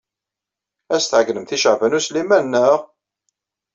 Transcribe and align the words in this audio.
Ad 0.93 0.99
as-tɛeyynemt 1.01 1.55
i 1.55 1.57
Caɛban 1.63 1.97
U 1.97 2.01
Sliman, 2.05 2.45
naɣ? 2.47 2.79